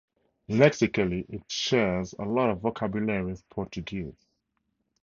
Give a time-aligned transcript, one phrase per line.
[0.49, 4.25] Lexically, it shares a lot of vocabulary with Portuguese.